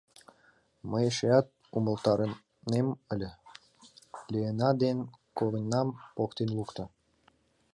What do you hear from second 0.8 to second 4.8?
Мый эшеат умылтарынем ыле, Леэна